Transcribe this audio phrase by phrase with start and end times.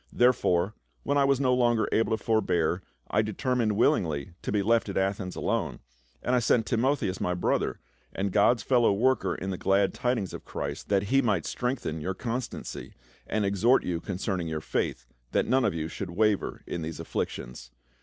[0.11, 0.73] Therefore,
[1.03, 4.97] when I was no longer able to forbear, I determined willingly to be left at
[4.97, 5.77] Athens alone,
[6.23, 6.63] and I THE TENT MAKER.
[6.63, 7.79] 349 sent Timotheus, my brother,
[8.11, 12.15] and God's fellow worker in the glad tidings of Christ, that he might strengthen your
[12.15, 12.95] constancy,
[13.27, 17.69] and exhort you concerning your faith, that none of you should waver in these afflictions.